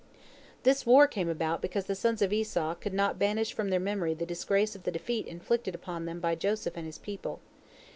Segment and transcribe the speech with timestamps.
[0.63, 4.15] This war came about because the sons of Esau could not banish from their memory
[4.15, 7.39] the disgrace of the defeat inflicted upon them by Joseph and his people.